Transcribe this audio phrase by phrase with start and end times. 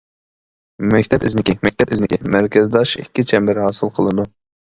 [0.93, 4.29] مەكتەپ ئىزنىكى مەكتەپ ئىزنىكى مەركەزداش ئىككى چەمبەر ھاسىل قىلىدۇ.